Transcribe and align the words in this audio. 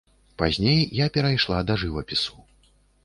Пазней 0.41 0.79
я 0.99 1.09
перайшла 1.17 1.61
да 1.71 1.77
жывапісу. 1.83 2.35